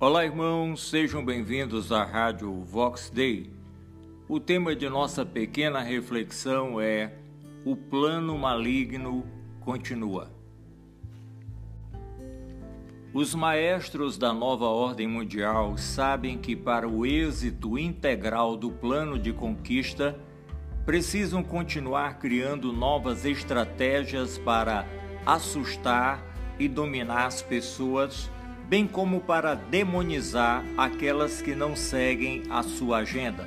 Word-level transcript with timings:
Olá, 0.00 0.24
irmãos, 0.24 0.90
sejam 0.90 1.24
bem-vindos 1.24 1.90
à 1.90 2.04
Rádio 2.04 2.62
Vox 2.62 3.10
Day. 3.10 3.50
O 4.28 4.38
tema 4.38 4.76
de 4.76 4.88
nossa 4.88 5.26
pequena 5.26 5.80
reflexão 5.80 6.80
é: 6.80 7.16
O 7.64 7.74
plano 7.74 8.38
maligno 8.38 9.26
continua. 9.58 10.30
Os 13.12 13.34
maestros 13.34 14.16
da 14.16 14.32
nova 14.32 14.66
ordem 14.66 15.08
mundial 15.08 15.76
sabem 15.76 16.38
que, 16.38 16.54
para 16.54 16.88
o 16.88 17.04
êxito 17.04 17.76
integral 17.76 18.56
do 18.56 18.70
plano 18.70 19.18
de 19.18 19.32
conquista, 19.32 20.16
precisam 20.86 21.42
continuar 21.42 22.20
criando 22.20 22.72
novas 22.72 23.24
estratégias 23.24 24.38
para 24.38 24.86
assustar 25.26 26.22
e 26.56 26.68
dominar 26.68 27.26
as 27.26 27.42
pessoas 27.42 28.30
bem 28.68 28.86
como 28.86 29.20
para 29.20 29.54
demonizar 29.54 30.62
aquelas 30.76 31.40
que 31.40 31.54
não 31.54 31.74
seguem 31.74 32.42
a 32.50 32.62
sua 32.62 32.98
agenda. 32.98 33.46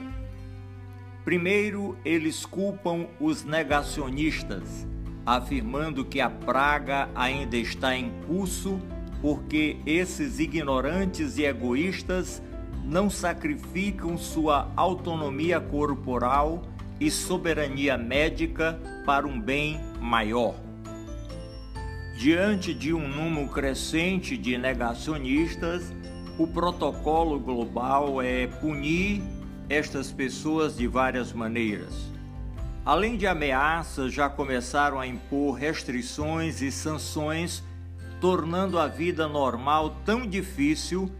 Primeiro, 1.24 1.96
eles 2.04 2.46
culpam 2.46 3.06
os 3.20 3.44
negacionistas, 3.44 4.88
afirmando 5.24 6.04
que 6.04 6.20
a 6.20 6.30
praga 6.30 7.08
ainda 7.14 7.56
está 7.56 7.96
em 7.96 8.12
curso 8.26 8.82
porque 9.22 9.78
esses 9.86 10.40
ignorantes 10.40 11.38
e 11.38 11.46
egoístas 11.46 12.42
não 12.84 13.08
sacrificam 13.08 14.18
sua 14.18 14.72
autonomia 14.76 15.60
corporal 15.60 16.64
e 17.00 17.12
soberania 17.12 17.96
médica 17.96 18.80
para 19.06 19.28
um 19.28 19.40
bem 19.40 19.80
maior. 20.00 20.56
Diante 22.22 22.72
de 22.72 22.94
um 22.94 23.08
número 23.08 23.48
crescente 23.48 24.38
de 24.38 24.56
negacionistas, 24.56 25.92
o 26.38 26.46
protocolo 26.46 27.40
global 27.40 28.22
é 28.22 28.46
punir 28.46 29.24
estas 29.68 30.12
pessoas 30.12 30.78
de 30.78 30.86
várias 30.86 31.34
maneiras. 31.34 32.12
Além 32.86 33.18
de 33.18 33.26
ameaças, 33.26 34.14
já 34.14 34.30
começaram 34.30 35.00
a 35.00 35.08
impor 35.08 35.56
restrições 35.56 36.62
e 36.62 36.72
sanções, 36.72 37.64
tornando 38.20 38.78
a 38.78 38.86
vida 38.86 39.28
normal 39.28 39.96
tão 40.06 40.28
difícil 40.28 41.12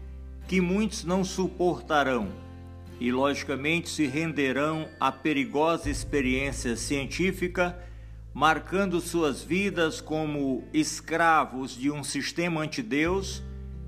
que 0.46 0.60
muitos 0.60 1.02
não 1.02 1.24
suportarão 1.24 2.28
e, 3.00 3.10
logicamente, 3.10 3.90
se 3.90 4.06
renderão 4.06 4.88
à 5.00 5.10
perigosa 5.10 5.90
experiência 5.90 6.76
científica 6.76 7.76
marcando 8.34 9.00
suas 9.00 9.42
vidas 9.42 10.00
como 10.00 10.64
escravos 10.72 11.76
de 11.76 11.90
um 11.90 12.02
sistema 12.02 12.62
antideus 12.62 13.42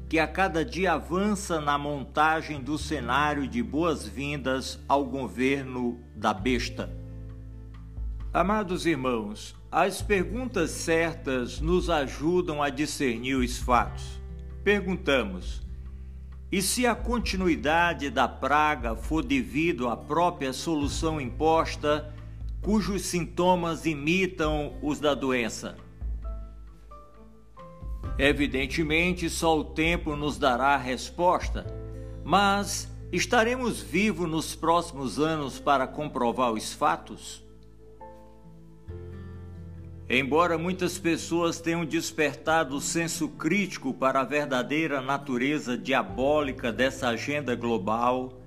que 0.09 0.19
a 0.19 0.27
cada 0.27 0.65
dia 0.65 0.93
avança 0.93 1.61
na 1.61 1.79
montagem 1.79 2.61
do 2.61 2.77
cenário 2.77 3.49
de 3.49 3.63
boas-vindas 3.63 4.79
ao 4.87 5.05
governo 5.05 5.99
da 6.15 6.35
besta. 6.35 6.95
Amados 8.33 8.85
irmãos, 8.85 9.57
as 9.73 10.03
perguntas 10.03 10.71
certas 10.71 11.61
nos 11.61 11.89
ajudam 11.89 12.63
a 12.63 12.69
discernir 12.69 13.37
os 13.37 13.59
fatos. 13.59 14.21
Perguntamos: 14.63 15.65
e 16.53 16.61
se 16.61 16.87
a 16.87 16.95
continuidade 16.95 18.11
da 18.11 18.29
praga 18.29 18.95
for 18.95 19.25
devido 19.25 19.89
à 19.89 19.97
própria 19.97 20.53
solução 20.53 21.21
imposta 21.21 22.15
cujos 22.65 23.03
sintomas 23.03 23.85
imitam 23.85 24.73
os 24.81 24.99
da 24.99 25.15
doença. 25.15 25.77
Evidentemente, 28.19 29.29
só 29.29 29.59
o 29.59 29.65
tempo 29.65 30.17
nos 30.17 30.39
dará 30.39 30.69
a 30.69 30.79
resposta, 30.79 31.67
mas 32.25 32.91
estaremos 33.13 33.83
vivos 33.83 34.27
nos 34.27 34.55
próximos 34.55 35.19
anos 35.19 35.59
para 35.59 35.87
comprovar 35.87 36.53
os 36.53 36.73
fatos? 36.73 37.45
Embora 40.09 40.57
muitas 40.57 40.99
pessoas 40.99 41.61
tenham 41.61 41.85
despertado 41.85 42.77
o 42.77 42.81
senso 42.81 43.29
crítico 43.29 43.93
para 43.93 44.21
a 44.21 44.25
verdadeira 44.25 45.03
natureza 45.03 45.77
diabólica 45.77 46.73
dessa 46.73 47.09
agenda 47.09 47.55
global, 47.55 48.41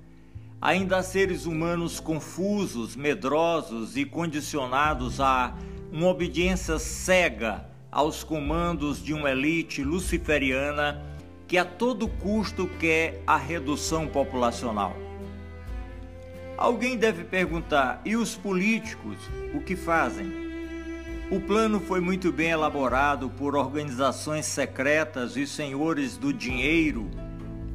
Ainda 0.60 0.98
há 0.98 1.02
seres 1.04 1.46
humanos 1.46 2.00
confusos, 2.00 2.96
medrosos 2.96 3.96
e 3.96 4.04
condicionados 4.04 5.20
a 5.20 5.54
uma 5.92 6.08
obediência 6.08 6.80
cega 6.80 7.64
aos 7.92 8.24
comandos 8.24 9.02
de 9.02 9.14
uma 9.14 9.30
elite 9.30 9.84
luciferiana 9.84 11.00
que 11.46 11.56
a 11.56 11.64
todo 11.64 12.08
custo 12.08 12.68
quer 12.80 13.22
a 13.24 13.36
redução 13.36 14.08
populacional. 14.08 14.96
Alguém 16.56 16.96
deve 16.96 17.22
perguntar: 17.22 18.02
e 18.04 18.16
os 18.16 18.34
políticos, 18.34 19.16
o 19.54 19.60
que 19.60 19.76
fazem? 19.76 20.48
O 21.30 21.40
plano 21.40 21.78
foi 21.78 22.00
muito 22.00 22.32
bem 22.32 22.50
elaborado 22.50 23.30
por 23.30 23.54
organizações 23.54 24.44
secretas 24.46 25.36
e 25.36 25.46
senhores 25.46 26.16
do 26.16 26.32
dinheiro 26.32 27.08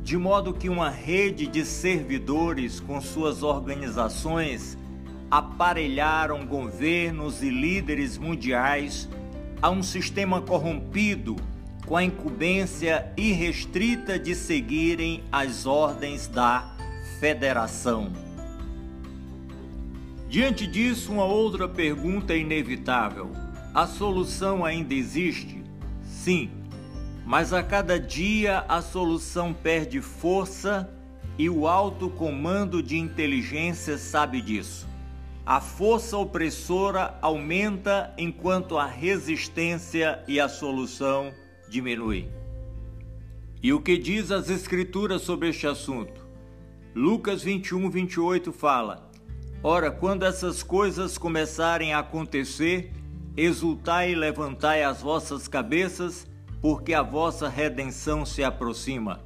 de 0.03 0.17
modo 0.17 0.53
que 0.53 0.67
uma 0.67 0.89
rede 0.89 1.47
de 1.47 1.63
servidores 1.65 2.81
com 2.81 2.99
suas 2.99 3.41
organizações 3.41 4.77
aparelharam 5.31 6.45
governos 6.45 7.41
e 7.41 7.49
líderes 7.49 8.17
mundiais 8.17 9.07
a 9.61 9.69
um 9.69 9.81
sistema 9.81 10.41
corrompido 10.41 11.37
com 11.87 11.95
a 11.95 12.03
incumbência 12.03 13.13
irrestrita 13.15 14.19
de 14.19 14.35
seguirem 14.35 15.23
as 15.31 15.65
ordens 15.65 16.27
da 16.27 16.75
federação. 17.21 18.11
Diante 20.27 20.67
disso, 20.67 21.13
uma 21.13 21.25
outra 21.25 21.69
pergunta 21.69 22.33
é 22.33 22.39
inevitável: 22.39 23.31
a 23.73 23.87
solução 23.87 24.65
ainda 24.65 24.93
existe? 24.93 25.63
Sim 26.03 26.62
mas 27.25 27.53
a 27.53 27.63
cada 27.63 27.99
dia 27.99 28.65
a 28.67 28.81
solução 28.81 29.53
perde 29.53 30.01
força 30.01 30.89
e 31.37 31.49
o 31.49 31.67
alto 31.67 32.09
comando 32.09 32.83
de 32.83 32.97
inteligência 32.97 33.97
sabe 33.97 34.41
disso. 34.41 34.87
A 35.45 35.59
força 35.59 36.17
opressora 36.17 37.17
aumenta 37.21 38.13
enquanto 38.17 38.77
a 38.77 38.85
resistência 38.85 40.23
e 40.27 40.39
a 40.39 40.47
solução 40.47 41.33
diminuem. 41.69 42.29
E 43.61 43.73
o 43.73 43.81
que 43.81 43.97
diz 43.97 44.31
as 44.31 44.49
Escrituras 44.49 45.21
sobre 45.21 45.49
este 45.49 45.67
assunto? 45.67 46.25
Lucas 46.93 47.43
21, 47.43 47.89
28 47.89 48.51
fala: 48.51 49.09
Ora, 49.63 49.89
quando 49.89 50.23
essas 50.23 50.61
coisas 50.61 51.17
começarem 51.17 51.93
a 51.93 51.99
acontecer, 51.99 52.91
exultai 53.35 54.11
e 54.11 54.15
levantai 54.15 54.83
as 54.83 55.01
vossas 55.01 55.47
cabeças 55.47 56.27
porque 56.63 56.93
a 56.93 57.01
vossa 57.01 57.49
redenção 57.49 58.25
se 58.25 58.41
aproxima. 58.41 59.19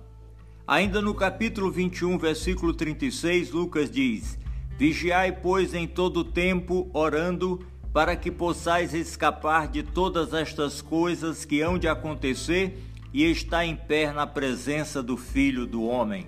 Ainda 0.66 1.04
no 1.04 1.14
capítulo 1.14 1.72
21, 1.72 2.18
versículo 2.18 2.74
36, 2.74 3.52
Lucas 3.52 3.92
diz: 3.92 4.40
Vigiai, 4.76 5.32
pois, 5.32 5.76
em 5.76 5.88
todo 5.88 6.24
tempo, 6.24 6.90
orando, 6.96 7.64
para 7.94 8.16
que 8.16 8.32
possais 8.32 8.92
escapar 8.96 9.68
de 9.68 9.84
todas 9.84 10.34
estas 10.34 10.82
coisas 10.82 11.46
que 11.46 11.62
hão 11.62 11.78
de 11.78 11.88
acontecer 11.88 12.84
e 13.14 13.24
estar 13.24 13.64
em 13.64 13.76
pé 13.76 14.12
na 14.12 14.26
presença 14.26 15.04
do 15.04 15.16
Filho 15.16 15.68
do 15.68 15.84
Homem. 15.84 16.26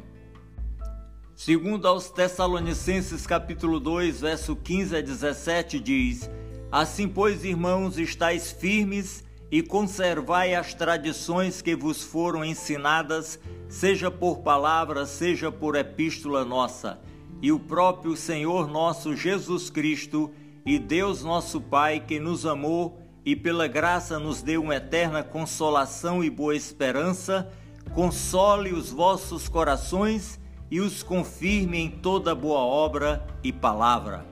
Segundo 1.36 1.88
aos 1.88 2.12
Tessalonicenses 2.12 3.26
capítulo 3.26 3.80
2, 3.80 4.22
verso 4.22 4.56
15 4.56 4.98
a 4.98 5.02
17 5.02 5.80
diz: 5.80 6.30
Assim, 6.72 7.08
pois, 7.08 7.44
irmãos, 7.44 7.98
estáis 7.98 8.52
firmes 8.52 9.28
e 9.52 9.62
conservai 9.64 10.54
as 10.54 10.74
tradições 10.74 11.62
que 11.62 11.76
vos 11.76 12.04
foram 12.04 12.46
ensinadas, 12.46 13.40
seja 13.68 14.12
por 14.12 14.40
palavra, 14.40 15.06
seja 15.06 15.52
por 15.52 15.76
epístola 15.76 16.46
nossa. 16.46 17.00
E 17.42 17.52
o 17.52 17.60
próprio 17.60 18.16
Senhor 18.16 18.68
nosso 18.68 19.16
Jesus 19.16 19.70
Cristo 19.70 20.32
e 20.66 20.78
Deus 20.78 21.24
nosso 21.24 21.60
Pai, 21.60 22.00
que 22.00 22.20
nos 22.20 22.46
amou 22.46 23.02
e 23.26 23.36
pela 23.36 23.68
graça 23.68 24.20
nos 24.20 24.42
deu 24.42 24.62
uma 24.62 24.76
eterna 24.76 25.24
consolação 25.24 26.24
e 26.24 26.30
boa 26.30 26.56
esperança, 26.56 27.52
console 27.94 28.72
os 28.72 28.92
vossos 28.92 29.48
corações 29.48 30.40
e 30.70 30.80
os 30.80 31.02
confirme 31.02 31.80
em 31.80 31.90
toda 31.90 32.36
boa 32.36 32.60
obra 32.60 33.26
e 33.44 33.52
palavra. 33.52 34.26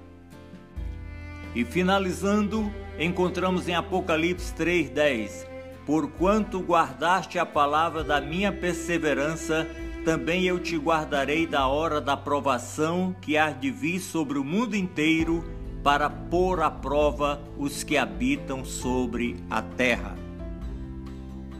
E 1.55 1.65
finalizando, 1.65 2.71
encontramos 2.99 3.67
em 3.67 3.75
Apocalipse 3.75 4.53
3:10, 4.53 5.45
Porquanto 5.85 6.59
guardaste 6.59 7.39
a 7.39 7.45
palavra 7.45 8.03
da 8.03 8.19
minha 8.19 8.51
perseverança, 8.51 9.65
também 10.03 10.43
eu 10.43 10.59
te 10.59 10.75
guardarei 10.77 11.47
da 11.47 11.67
hora 11.67 12.01
da 12.01 12.17
provação 12.17 13.15
que 13.21 13.37
há 13.37 13.51
de 13.51 13.71
vir 13.71 13.99
sobre 13.99 14.37
o 14.37 14.43
mundo 14.43 14.75
inteiro 14.75 15.45
para 15.81 16.09
pôr 16.09 16.61
à 16.61 16.69
prova 16.69 17.41
os 17.57 17.83
que 17.83 17.97
habitam 17.97 18.65
sobre 18.65 19.37
a 19.49 19.61
terra. 19.61 20.15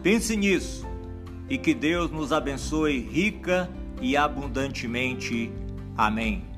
Pense 0.04 0.36
nisso. 0.36 0.86
e 1.50 1.58
que 1.58 1.74
Deus 1.74 2.12
nos 2.12 2.34
abençoe 2.34 3.00
rica 3.00 3.70
e 4.02 4.18
abundantemente. 4.18 5.50
Amém. 5.96 6.57